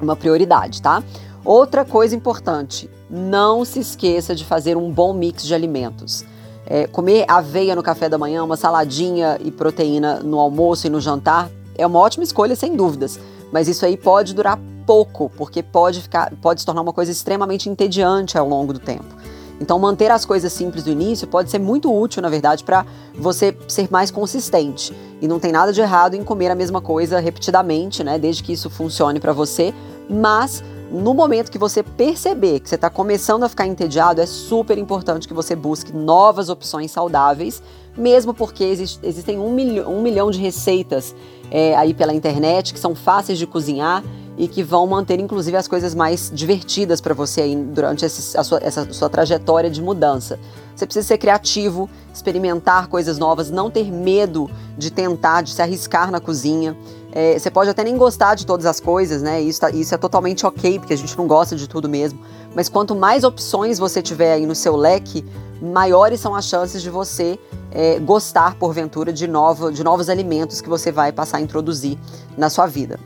uma 0.02 0.16
prioridade, 0.16 0.82
tá? 0.82 1.04
Outra 1.50 1.84
coisa 1.84 2.14
importante: 2.14 2.88
não 3.10 3.64
se 3.64 3.80
esqueça 3.80 4.36
de 4.36 4.44
fazer 4.44 4.76
um 4.76 4.88
bom 4.88 5.12
mix 5.12 5.42
de 5.42 5.52
alimentos. 5.52 6.24
É, 6.64 6.86
comer 6.86 7.24
aveia 7.26 7.74
no 7.74 7.82
café 7.82 8.08
da 8.08 8.16
manhã, 8.16 8.44
uma 8.44 8.56
saladinha 8.56 9.36
e 9.42 9.50
proteína 9.50 10.20
no 10.20 10.38
almoço 10.38 10.86
e 10.86 10.90
no 10.90 11.00
jantar 11.00 11.50
é 11.76 11.84
uma 11.84 11.98
ótima 11.98 12.22
escolha, 12.22 12.54
sem 12.54 12.76
dúvidas. 12.76 13.18
Mas 13.50 13.66
isso 13.66 13.84
aí 13.84 13.96
pode 13.96 14.32
durar 14.32 14.60
pouco, 14.86 15.28
porque 15.36 15.60
pode, 15.60 16.02
ficar, 16.02 16.32
pode 16.40 16.60
se 16.60 16.66
tornar 16.66 16.82
uma 16.82 16.92
coisa 16.92 17.10
extremamente 17.10 17.68
entediante 17.68 18.38
ao 18.38 18.48
longo 18.48 18.72
do 18.72 18.78
tempo. 18.78 19.16
Então, 19.60 19.76
manter 19.76 20.12
as 20.12 20.24
coisas 20.24 20.52
simples 20.52 20.84
do 20.84 20.90
início 20.92 21.26
pode 21.26 21.50
ser 21.50 21.58
muito 21.58 21.92
útil, 21.92 22.22
na 22.22 22.28
verdade, 22.28 22.62
para 22.62 22.86
você 23.12 23.56
ser 23.66 23.88
mais 23.90 24.12
consistente. 24.12 24.94
E 25.20 25.26
não 25.26 25.40
tem 25.40 25.50
nada 25.50 25.72
de 25.72 25.80
errado 25.80 26.14
em 26.14 26.22
comer 26.22 26.52
a 26.52 26.54
mesma 26.54 26.80
coisa 26.80 27.18
repetidamente, 27.18 28.04
né? 28.04 28.20
Desde 28.20 28.40
que 28.40 28.52
isso 28.52 28.70
funcione 28.70 29.18
para 29.18 29.32
você. 29.32 29.74
Mas 30.08 30.62
no 30.90 31.14
momento 31.14 31.50
que 31.50 31.58
você 31.58 31.82
perceber 31.82 32.60
que 32.60 32.68
você 32.68 32.74
está 32.74 32.90
começando 32.90 33.44
a 33.44 33.48
ficar 33.48 33.66
entediado, 33.66 34.20
é 34.20 34.26
super 34.26 34.76
importante 34.76 35.28
que 35.28 35.34
você 35.34 35.54
busque 35.54 35.92
novas 35.92 36.48
opções 36.48 36.90
saudáveis, 36.90 37.62
mesmo 37.96 38.34
porque 38.34 38.64
existe, 38.64 38.98
existem 39.02 39.38
um, 39.38 39.52
milho, 39.52 39.88
um 39.88 40.02
milhão 40.02 40.30
de 40.30 40.40
receitas 40.40 41.14
é, 41.50 41.76
aí 41.76 41.94
pela 41.94 42.12
internet 42.12 42.72
que 42.72 42.80
são 42.80 42.94
fáceis 42.94 43.38
de 43.38 43.46
cozinhar 43.46 44.02
e 44.40 44.48
que 44.48 44.62
vão 44.62 44.86
manter, 44.86 45.20
inclusive, 45.20 45.54
as 45.56 45.68
coisas 45.68 45.94
mais 45.94 46.30
divertidas 46.34 46.98
para 46.98 47.12
você 47.12 47.42
aí 47.42 47.54
durante 47.54 48.06
esse, 48.06 48.22
sua, 48.42 48.58
essa 48.62 48.90
sua 48.90 49.08
trajetória 49.10 49.68
de 49.68 49.82
mudança. 49.82 50.38
Você 50.74 50.86
precisa 50.86 51.06
ser 51.06 51.18
criativo, 51.18 51.90
experimentar 52.12 52.86
coisas 52.86 53.18
novas, 53.18 53.50
não 53.50 53.70
ter 53.70 53.92
medo 53.92 54.50
de 54.78 54.90
tentar, 54.90 55.42
de 55.42 55.50
se 55.50 55.60
arriscar 55.60 56.10
na 56.10 56.20
cozinha. 56.20 56.74
É, 57.12 57.38
você 57.38 57.50
pode 57.50 57.68
até 57.68 57.82
nem 57.82 57.96
gostar 57.96 58.34
de 58.34 58.46
todas 58.46 58.66
as 58.66 58.78
coisas, 58.78 59.20
né? 59.20 59.40
Isso, 59.40 59.60
tá, 59.60 59.70
isso 59.70 59.94
é 59.94 59.98
totalmente 59.98 60.46
ok, 60.46 60.78
porque 60.78 60.94
a 60.94 60.96
gente 60.96 61.16
não 61.18 61.26
gosta 61.26 61.56
de 61.56 61.68
tudo 61.68 61.88
mesmo. 61.88 62.20
Mas 62.54 62.68
quanto 62.68 62.94
mais 62.94 63.24
opções 63.24 63.78
você 63.78 64.00
tiver 64.00 64.32
aí 64.32 64.46
no 64.46 64.54
seu 64.54 64.76
leque, 64.76 65.24
maiores 65.60 66.20
são 66.20 66.34
as 66.34 66.44
chances 66.46 66.82
de 66.82 66.90
você 66.90 67.38
é, 67.70 67.98
gostar, 67.98 68.54
porventura, 68.56 69.12
de, 69.12 69.26
novo, 69.26 69.72
de 69.72 69.82
novos 69.82 70.08
alimentos 70.08 70.60
que 70.60 70.68
você 70.68 70.92
vai 70.92 71.12
passar 71.12 71.38
a 71.38 71.40
introduzir 71.40 71.98
na 72.36 72.48
sua 72.48 72.66
vida. 72.66 72.98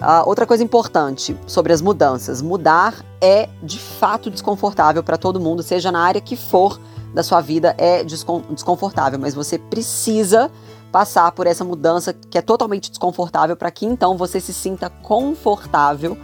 Uh, 0.00 0.28
outra 0.28 0.46
coisa 0.46 0.62
importante 0.62 1.36
sobre 1.46 1.72
as 1.72 1.82
mudanças: 1.82 2.40
mudar 2.40 3.04
é 3.20 3.48
de 3.60 3.80
fato 3.80 4.30
desconfortável 4.30 5.02
para 5.02 5.16
todo 5.16 5.40
mundo, 5.40 5.60
seja 5.60 5.90
na 5.90 6.00
área 6.00 6.20
que 6.20 6.36
for 6.36 6.78
da 7.12 7.22
sua 7.22 7.40
vida, 7.40 7.74
é 7.78 8.04
desconfortável, 8.04 9.18
mas 9.18 9.34
você 9.34 9.58
precisa 9.58 10.50
passar 10.90 11.32
por 11.32 11.46
essa 11.46 11.64
mudança 11.64 12.12
que 12.12 12.38
é 12.38 12.42
totalmente 12.42 12.90
desconfortável 12.90 13.56
para 13.56 13.70
que 13.70 13.84
então 13.84 14.16
você 14.16 14.40
se 14.40 14.54
sinta 14.54 14.88
confortável 14.88 16.16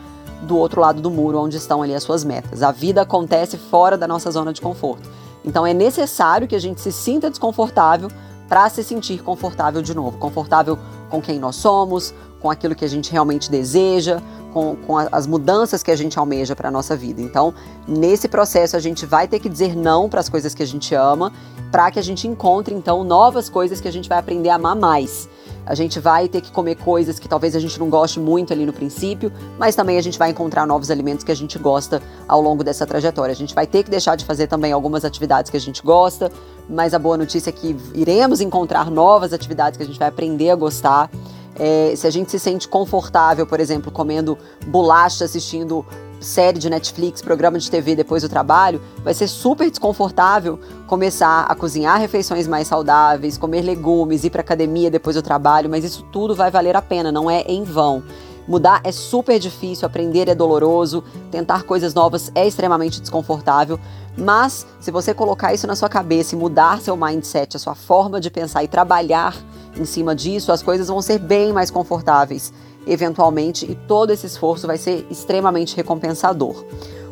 do 0.42 0.56
outro 0.56 0.80
lado 0.80 1.00
do 1.00 1.10
muro 1.10 1.38
onde 1.38 1.56
estão 1.56 1.82
ali 1.82 1.94
as 1.94 2.02
suas 2.02 2.24
metas. 2.24 2.62
A 2.62 2.70
vida 2.70 3.02
acontece 3.02 3.56
fora 3.56 3.96
da 3.96 4.06
nossa 4.06 4.30
zona 4.30 4.52
de 4.52 4.60
conforto. 4.60 5.08
Então 5.44 5.66
é 5.66 5.74
necessário 5.74 6.48
que 6.48 6.56
a 6.56 6.60
gente 6.60 6.80
se 6.80 6.92
sinta 6.92 7.28
desconfortável 7.28 8.08
para 8.48 8.68
se 8.68 8.82
sentir 8.82 9.22
confortável 9.22 9.82
de 9.82 9.94
novo, 9.94 10.18
confortável 10.18 10.78
com 11.10 11.20
quem 11.20 11.38
nós 11.38 11.56
somos, 11.56 12.14
com 12.40 12.50
aquilo 12.50 12.74
que 12.74 12.84
a 12.84 12.88
gente 12.88 13.10
realmente 13.10 13.50
deseja, 13.50 14.20
com, 14.54 14.76
com 14.76 14.96
as 14.96 15.26
mudanças 15.26 15.82
que 15.82 15.90
a 15.90 15.96
gente 15.96 16.16
almeja 16.16 16.54
para 16.54 16.68
a 16.68 16.70
nossa 16.70 16.96
vida. 16.96 17.20
Então, 17.20 17.52
nesse 17.88 18.28
processo, 18.28 18.76
a 18.76 18.80
gente 18.80 19.04
vai 19.04 19.26
ter 19.26 19.40
que 19.40 19.48
dizer 19.48 19.76
não 19.76 20.08
para 20.08 20.20
as 20.20 20.28
coisas 20.28 20.54
que 20.54 20.62
a 20.62 20.66
gente 20.66 20.94
ama, 20.94 21.32
para 21.72 21.90
que 21.90 21.98
a 21.98 22.02
gente 22.02 22.28
encontre, 22.28 22.72
então, 22.72 23.02
novas 23.02 23.48
coisas 23.48 23.80
que 23.80 23.88
a 23.88 23.92
gente 23.92 24.08
vai 24.08 24.16
aprender 24.16 24.50
a 24.50 24.54
amar 24.54 24.76
mais. 24.76 25.28
A 25.66 25.74
gente 25.74 25.98
vai 25.98 26.28
ter 26.28 26.40
que 26.40 26.52
comer 26.52 26.76
coisas 26.76 27.18
que 27.18 27.26
talvez 27.26 27.56
a 27.56 27.58
gente 27.58 27.80
não 27.80 27.88
goste 27.88 28.20
muito 28.20 28.52
ali 28.52 28.64
no 28.64 28.72
princípio, 28.72 29.32
mas 29.58 29.74
também 29.74 29.98
a 29.98 30.02
gente 30.02 30.18
vai 30.18 30.30
encontrar 30.30 30.66
novos 30.66 30.90
alimentos 30.90 31.24
que 31.24 31.32
a 31.32 31.34
gente 31.34 31.58
gosta 31.58 32.00
ao 32.28 32.40
longo 32.40 32.62
dessa 32.62 32.86
trajetória. 32.86 33.32
A 33.32 33.36
gente 33.36 33.54
vai 33.54 33.66
ter 33.66 33.82
que 33.82 33.90
deixar 33.90 34.14
de 34.14 34.24
fazer 34.24 34.46
também 34.46 34.72
algumas 34.72 35.04
atividades 35.04 35.50
que 35.50 35.56
a 35.56 35.60
gente 35.60 35.82
gosta, 35.82 36.30
mas 36.68 36.92
a 36.92 36.98
boa 36.98 37.16
notícia 37.16 37.48
é 37.48 37.52
que 37.52 37.74
iremos 37.94 38.40
encontrar 38.40 38.90
novas 38.90 39.32
atividades 39.32 39.76
que 39.78 39.82
a 39.82 39.86
gente 39.86 39.98
vai 39.98 40.08
aprender 40.08 40.50
a 40.50 40.54
gostar. 40.54 41.10
É, 41.56 41.94
se 41.96 42.06
a 42.06 42.10
gente 42.10 42.30
se 42.30 42.38
sente 42.38 42.66
confortável, 42.66 43.46
por 43.46 43.60
exemplo, 43.60 43.90
comendo 43.90 44.36
bolacha, 44.66 45.24
assistindo 45.24 45.84
série 46.20 46.58
de 46.58 46.70
Netflix, 46.70 47.20
programa 47.20 47.58
de 47.58 47.70
TV 47.70 47.94
depois 47.94 48.22
do 48.22 48.28
trabalho, 48.28 48.80
vai 49.04 49.12
ser 49.14 49.28
super 49.28 49.68
desconfortável 49.68 50.58
começar 50.86 51.42
a 51.42 51.54
cozinhar 51.54 52.00
refeições 52.00 52.48
mais 52.48 52.66
saudáveis, 52.66 53.36
comer 53.36 53.62
legumes, 53.62 54.24
ir 54.24 54.30
para 54.30 54.40
academia 54.40 54.90
depois 54.90 55.14
do 55.16 55.22
trabalho, 55.22 55.68
mas 55.68 55.84
isso 55.84 56.02
tudo 56.10 56.34
vai 56.34 56.50
valer 56.50 56.76
a 56.76 56.82
pena, 56.82 57.12
não 57.12 57.30
é 57.30 57.42
em 57.42 57.62
vão. 57.62 58.02
Mudar 58.46 58.80
é 58.84 58.92
super 58.92 59.38
difícil, 59.38 59.86
aprender 59.86 60.28
é 60.28 60.34
doloroso, 60.34 61.02
tentar 61.30 61.62
coisas 61.62 61.94
novas 61.94 62.30
é 62.34 62.46
extremamente 62.46 63.00
desconfortável, 63.00 63.80
mas 64.16 64.66
se 64.80 64.90
você 64.90 65.14
colocar 65.14 65.54
isso 65.54 65.66
na 65.66 65.74
sua 65.74 65.88
cabeça 65.88 66.34
e 66.34 66.38
mudar 66.38 66.80
seu 66.80 66.96
mindset, 66.96 67.56
a 67.56 67.60
sua 67.60 67.74
forma 67.74 68.20
de 68.20 68.30
pensar 68.30 68.62
e 68.62 68.68
trabalhar 68.68 69.34
em 69.76 69.84
cima 69.84 70.14
disso, 70.14 70.52
as 70.52 70.62
coisas 70.62 70.88
vão 70.88 71.00
ser 71.00 71.18
bem 71.18 71.52
mais 71.52 71.70
confortáveis 71.70 72.52
eventualmente, 72.86 73.70
e 73.70 73.74
todo 73.74 74.10
esse 74.10 74.26
esforço 74.26 74.66
vai 74.66 74.76
ser 74.76 75.06
extremamente 75.10 75.76
recompensador. 75.76 76.64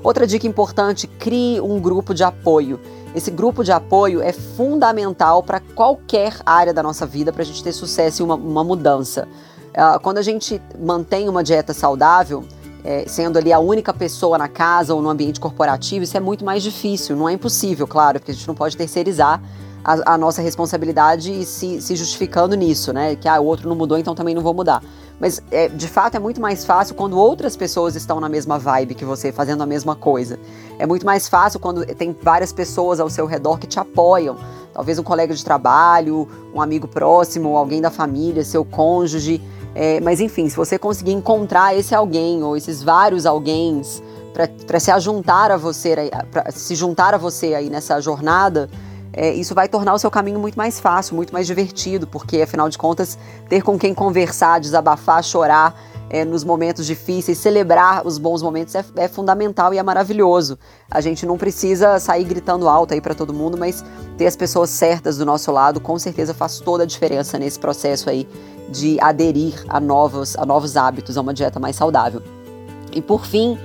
Outra 0.03 0.27
dica 0.27 0.47
importante: 0.47 1.07
crie 1.07 1.61
um 1.61 1.81
grupo 1.81 2.15
de 2.15 2.25
apoio. 2.25 2.81
Esse 3.15 3.31
grupo 3.31 3.63
de 3.63 3.71
apoio 3.71 4.23
é 4.23 4.33
fundamental 4.33 5.43
para 5.43 5.61
qualquer 5.61 6.35
área 6.47 6.73
da 6.73 6.83
nossa 6.83 7.05
vida 7.07 7.33
para 7.33 7.43
a 7.43 7.45
gente 7.45 7.63
ter 7.63 7.73
sucesso 7.73 8.23
e 8.23 8.25
uma, 8.25 8.35
uma 8.35 8.65
mudança. 8.65 9.29
Uh, 9.73 9.99
quando 10.01 10.19
a 10.19 10.23
gente 10.23 10.61
mantém 10.79 11.29
uma 11.29 11.43
dieta 11.43 11.73
saudável, 11.73 12.45
é, 12.85 13.05
sendo 13.07 13.39
ali 13.39 13.53
a 13.53 13.59
única 13.59 13.93
pessoa 13.93 14.37
na 14.37 14.49
casa 14.49 14.95
ou 14.95 15.01
no 15.01 15.09
ambiente 15.09 15.39
corporativo, 15.41 16.05
isso 16.05 16.17
é 16.17 16.21
muito 16.21 16.45
mais 16.45 16.63
difícil. 16.63 17.17
Não 17.17 17.29
é 17.29 17.33
impossível, 17.33 17.87
claro, 17.87 18.19
porque 18.19 18.33
a 18.33 18.35
gente 18.35 18.47
não 18.49 18.55
pode 18.55 18.77
terceirizar 18.77 19.41
a, 19.85 20.15
a 20.15 20.19
nossa 20.19 20.43
responsabilidade 20.43 21.33
e 21.33 21.45
se, 21.45 21.81
se, 21.81 21.97
justificando 21.97 22.55
nisso, 22.55 22.93
né? 22.93 23.17
Que 23.17 23.29
ah, 23.29 23.41
o 23.41 23.45
outro 23.45 23.69
não 23.69 23.77
mudou, 23.77 23.99
então 23.99 24.15
também 24.15 24.35
não 24.35 24.43
vou 24.43 24.55
mudar. 24.55 24.83
Mas 25.21 25.41
é, 25.51 25.69
de 25.69 25.87
fato 25.89 26.17
é 26.17 26.19
muito 26.19 26.41
mais 26.41 26.65
fácil 26.65 26.95
quando 26.95 27.17
outras 27.17 27.57
pessoas 27.57 27.95
estão 27.95 28.19
na 28.19 28.29
mesma 28.29 28.59
vibe 28.59 28.95
que 28.95 29.05
você, 29.05 29.31
fazendo 29.31 29.63
a 29.63 29.67
mesma 29.67 29.95
coisa. 29.95 30.39
É 30.79 30.87
muito 30.87 31.07
mais 31.07 31.29
fácil 31.29 31.61
quando 31.61 31.85
tem 31.95 32.17
várias 32.23 32.53
pessoas 32.53 32.99
ao 32.99 33.09
seu 33.09 33.27
redor 33.27 33.59
que 33.59 33.67
te 33.67 33.79
apoiam. 33.79 34.37
Talvez 34.73 34.99
um 34.99 35.03
colega 35.03 35.35
de 35.35 35.45
trabalho, 35.45 36.29
um 36.55 36.61
amigo 36.61 36.89
próximo, 36.89 37.57
alguém 37.57 37.81
da 37.81 37.91
família, 37.91 38.43
seu 38.43 38.65
cônjuge. 38.65 39.41
É, 39.75 40.01
mas 40.01 40.21
enfim, 40.21 40.49
se 40.49 40.57
você 40.57 40.79
conseguir 40.79 41.13
encontrar 41.13 41.77
esse 41.77 41.95
alguém 41.95 42.43
ou 42.43 42.57
esses 42.57 42.83
vários 42.83 43.25
alguém 43.25 43.81
para 44.67 44.81
se 44.81 45.01
juntar 45.01 45.51
a 45.51 45.57
você, 45.57 46.11
para 46.31 46.51
se 46.51 46.75
juntar 46.75 47.15
a 47.15 47.19
você 47.19 47.55
aí 47.55 47.71
nessa 47.71 48.01
jornada, 48.01 48.69
é, 49.13 49.33
isso 49.33 49.55
vai 49.55 49.69
tornar 49.69 49.95
o 49.95 49.99
seu 49.99 50.11
caminho 50.11 50.39
muito 50.39 50.57
mais 50.57 50.81
fácil, 50.81 51.15
muito 51.15 51.33
mais 51.33 51.47
divertido, 51.47 52.07
porque 52.07 52.41
afinal 52.43 52.69
de 52.69 52.79
contas, 52.79 53.19
ter 53.49 53.63
com 53.63 53.79
quem 53.79 53.93
conversar, 53.93 54.59
desabafar, 54.59 55.23
chorar 55.23 55.79
é, 56.13 56.27
nos 56.27 56.45
momentos 56.45 56.87
difíceis, 56.87 57.39
celebrar 57.39 58.07
os 58.07 58.19
bons 58.19 58.43
momentos 58.43 58.75
é, 58.75 58.85
é, 58.97 59.09
fundamental 59.09 59.73
e 59.73 59.79
é 59.79 59.83
maravilhoso. 59.83 60.59
A 60.91 61.01
gente 61.01 61.25
não 61.25 61.39
precisa 61.39 61.99
sair 61.99 62.25
gritando 62.25 62.69
alto 62.69 62.93
aí 62.93 63.01
para 63.01 63.15
todo 63.15 63.33
mundo, 63.33 63.57
mas 63.57 63.83
ter 64.19 64.27
as 64.27 64.37
pessoas 64.37 64.69
certas 64.69 65.17
do 65.17 65.25
nosso 65.25 65.51
lado 65.51 65.81
com 65.81 65.99
certeza 65.99 66.35
faz 66.35 66.61
toda 66.61 66.85
a 66.85 66.87
diferença 66.87 67.39
nesse 67.39 67.59
processo 67.59 68.11
aí 68.11 68.29
de 68.69 69.01
aderir 69.01 69.65
a 69.69 69.81
novos, 69.81 70.37
a 70.37 70.45
novos 70.45 70.77
hábitos, 70.77 71.17
a 71.17 71.23
uma 71.23 71.33
dieta 71.33 71.59
mais 71.59 71.77
saudável. 71.77 72.23
E 72.93 73.01
por 73.01 73.25
fim, 73.25 73.59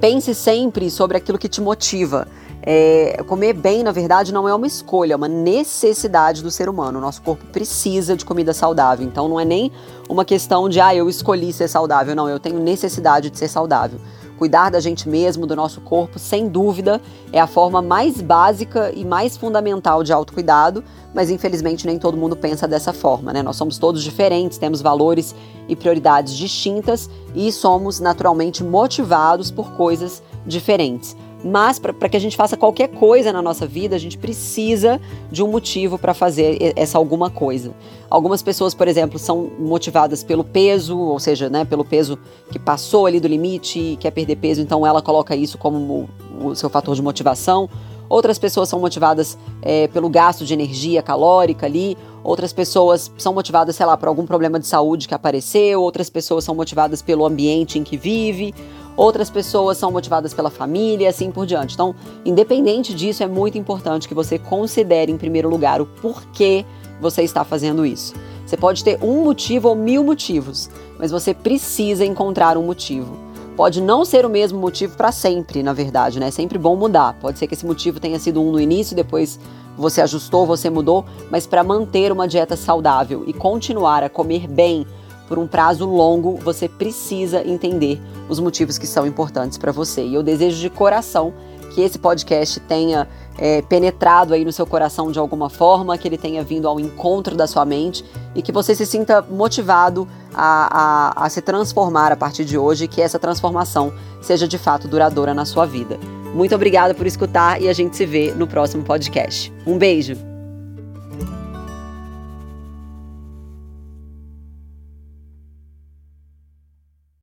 pense 0.00 0.34
sempre 0.34 0.90
sobre 0.90 1.18
aquilo 1.18 1.38
que 1.38 1.48
te 1.48 1.60
motiva. 1.60 2.26
É, 2.62 3.22
comer 3.26 3.54
bem, 3.54 3.82
na 3.82 3.92
verdade, 3.92 4.32
não 4.32 4.48
é 4.48 4.54
uma 4.54 4.66
escolha, 4.66 5.14
é 5.14 5.16
uma 5.16 5.28
necessidade 5.28 6.42
do 6.42 6.50
ser 6.50 6.68
humano. 6.68 6.98
O 6.98 7.00
nosso 7.00 7.22
corpo 7.22 7.44
precisa 7.46 8.16
de 8.16 8.24
comida 8.24 8.52
saudável. 8.52 9.06
Então 9.06 9.28
não 9.28 9.40
é 9.40 9.44
nem 9.44 9.72
uma 10.08 10.24
questão 10.24 10.68
de, 10.68 10.80
ah, 10.80 10.94
eu 10.94 11.08
escolhi 11.08 11.52
ser 11.52 11.68
saudável. 11.68 12.14
Não, 12.14 12.28
eu 12.28 12.38
tenho 12.38 12.58
necessidade 12.58 13.30
de 13.30 13.38
ser 13.38 13.48
saudável. 13.48 13.98
Cuidar 14.36 14.70
da 14.70 14.80
gente 14.80 15.06
mesmo, 15.06 15.46
do 15.46 15.54
nosso 15.54 15.82
corpo, 15.82 16.18
sem 16.18 16.48
dúvida, 16.48 16.98
é 17.30 17.38
a 17.38 17.46
forma 17.46 17.82
mais 17.82 18.22
básica 18.22 18.90
e 18.94 19.04
mais 19.04 19.36
fundamental 19.36 20.02
de 20.02 20.14
autocuidado, 20.14 20.82
mas 21.14 21.28
infelizmente 21.28 21.86
nem 21.86 21.98
todo 21.98 22.16
mundo 22.16 22.34
pensa 22.34 22.66
dessa 22.66 22.90
forma, 22.90 23.34
né? 23.34 23.42
Nós 23.42 23.56
somos 23.56 23.76
todos 23.76 24.02
diferentes, 24.02 24.56
temos 24.56 24.80
valores 24.80 25.34
e 25.68 25.76
prioridades 25.76 26.34
distintas 26.34 27.10
e 27.34 27.52
somos 27.52 28.00
naturalmente 28.00 28.64
motivados 28.64 29.50
por 29.50 29.72
coisas 29.72 30.22
diferentes. 30.46 31.14
Mas 31.42 31.78
para 31.78 32.08
que 32.08 32.16
a 32.16 32.20
gente 32.20 32.36
faça 32.36 32.56
qualquer 32.56 32.88
coisa 32.88 33.32
na 33.32 33.40
nossa 33.40 33.66
vida, 33.66 33.96
a 33.96 33.98
gente 33.98 34.18
precisa 34.18 35.00
de 35.30 35.42
um 35.42 35.48
motivo 35.48 35.98
para 35.98 36.12
fazer 36.12 36.74
essa 36.76 36.98
alguma 36.98 37.30
coisa. 37.30 37.72
Algumas 38.10 38.42
pessoas, 38.42 38.74
por 38.74 38.86
exemplo, 38.86 39.18
são 39.18 39.50
motivadas 39.58 40.22
pelo 40.22 40.44
peso, 40.44 40.98
ou 40.98 41.18
seja, 41.18 41.48
né, 41.48 41.64
pelo 41.64 41.84
peso 41.84 42.18
que 42.50 42.58
passou 42.58 43.06
ali 43.06 43.18
do 43.18 43.26
limite 43.26 43.78
e 43.78 43.96
quer 43.96 44.10
perder 44.10 44.36
peso, 44.36 44.60
então 44.60 44.86
ela 44.86 45.00
coloca 45.00 45.34
isso 45.34 45.56
como 45.56 46.08
o 46.42 46.54
seu 46.54 46.68
fator 46.68 46.94
de 46.94 47.00
motivação. 47.00 47.70
Outras 48.10 48.40
pessoas 48.40 48.68
são 48.68 48.80
motivadas 48.80 49.38
é, 49.62 49.86
pelo 49.86 50.08
gasto 50.08 50.44
de 50.44 50.52
energia 50.52 51.00
calórica 51.00 51.64
ali. 51.64 51.96
Outras 52.24 52.52
pessoas 52.52 53.10
são 53.16 53.32
motivadas, 53.32 53.76
sei 53.76 53.86
lá, 53.86 53.96
por 53.96 54.08
algum 54.08 54.26
problema 54.26 54.58
de 54.58 54.66
saúde 54.66 55.06
que 55.06 55.14
apareceu. 55.14 55.80
Outras 55.80 56.10
pessoas 56.10 56.42
são 56.42 56.52
motivadas 56.52 57.00
pelo 57.00 57.24
ambiente 57.24 57.78
em 57.78 57.84
que 57.84 57.96
vive 57.96 58.52
outras 58.96 59.30
pessoas 59.30 59.78
são 59.78 59.90
motivadas 59.90 60.34
pela 60.34 60.50
família 60.50 61.04
e 61.04 61.08
assim 61.08 61.30
por 61.30 61.46
diante. 61.46 61.74
Então, 61.74 61.94
independente 62.24 62.94
disso, 62.94 63.22
é 63.22 63.26
muito 63.26 63.58
importante 63.58 64.08
que 64.08 64.14
você 64.14 64.38
considere 64.38 65.10
em 65.10 65.18
primeiro 65.18 65.48
lugar 65.48 65.80
o 65.80 65.86
porquê 65.86 66.64
você 67.00 67.22
está 67.22 67.44
fazendo 67.44 67.84
isso. 67.84 68.14
Você 68.44 68.56
pode 68.56 68.82
ter 68.82 68.98
um 69.02 69.22
motivo 69.22 69.68
ou 69.68 69.74
mil 69.74 70.02
motivos, 70.02 70.68
mas 70.98 71.10
você 71.10 71.32
precisa 71.32 72.04
encontrar 72.04 72.58
um 72.58 72.64
motivo. 72.64 73.16
Pode 73.56 73.80
não 73.80 74.04
ser 74.04 74.24
o 74.24 74.30
mesmo 74.30 74.58
motivo 74.58 74.96
para 74.96 75.12
sempre, 75.12 75.62
na 75.62 75.72
verdade, 75.72 76.18
né? 76.18 76.28
É 76.28 76.30
sempre 76.30 76.58
bom 76.58 76.74
mudar. 76.74 77.16
Pode 77.20 77.38
ser 77.38 77.46
que 77.46 77.54
esse 77.54 77.66
motivo 77.66 78.00
tenha 78.00 78.18
sido 78.18 78.42
um 78.42 78.50
no 78.50 78.60
início, 78.60 78.96
depois 78.96 79.38
você 79.76 80.00
ajustou, 80.00 80.46
você 80.46 80.68
mudou, 80.68 81.04
mas 81.30 81.46
para 81.46 81.62
manter 81.62 82.10
uma 82.10 82.26
dieta 82.26 82.56
saudável 82.56 83.22
e 83.26 83.32
continuar 83.32 84.02
a 84.02 84.08
comer 84.08 84.46
bem 84.48 84.86
por 85.30 85.38
um 85.38 85.46
prazo 85.46 85.86
longo, 85.86 86.34
você 86.42 86.68
precisa 86.68 87.46
entender 87.46 88.02
os 88.28 88.40
motivos 88.40 88.76
que 88.76 88.86
são 88.86 89.06
importantes 89.06 89.56
para 89.56 89.70
você. 89.70 90.02
E 90.02 90.12
eu 90.12 90.24
desejo 90.24 90.60
de 90.60 90.68
coração 90.68 91.32
que 91.72 91.82
esse 91.82 92.00
podcast 92.00 92.58
tenha 92.58 93.06
é, 93.38 93.62
penetrado 93.62 94.34
aí 94.34 94.44
no 94.44 94.50
seu 94.50 94.66
coração 94.66 95.12
de 95.12 95.20
alguma 95.20 95.48
forma, 95.48 95.96
que 95.96 96.08
ele 96.08 96.18
tenha 96.18 96.42
vindo 96.42 96.66
ao 96.66 96.80
encontro 96.80 97.36
da 97.36 97.46
sua 97.46 97.64
mente 97.64 98.04
e 98.34 98.42
que 98.42 98.50
você 98.50 98.74
se 98.74 98.84
sinta 98.84 99.22
motivado 99.22 100.08
a, 100.34 101.14
a, 101.20 101.26
a 101.26 101.30
se 101.30 101.40
transformar 101.40 102.10
a 102.10 102.16
partir 102.16 102.44
de 102.44 102.58
hoje 102.58 102.86
e 102.86 102.88
que 102.88 103.00
essa 103.00 103.16
transformação 103.20 103.92
seja 104.20 104.48
de 104.48 104.58
fato 104.58 104.88
duradoura 104.88 105.32
na 105.32 105.44
sua 105.44 105.64
vida. 105.64 105.96
Muito 106.34 106.56
obrigada 106.56 106.92
por 106.92 107.06
escutar 107.06 107.62
e 107.62 107.68
a 107.68 107.72
gente 107.72 107.96
se 107.96 108.04
vê 108.04 108.32
no 108.32 108.48
próximo 108.48 108.82
podcast. 108.82 109.52
Um 109.64 109.78
beijo! 109.78 110.29